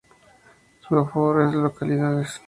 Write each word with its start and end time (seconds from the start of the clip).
Su 0.79 0.97
aforo 0.97 1.45
es 1.45 1.51
de 1.51 1.59
localidades. 1.59 2.39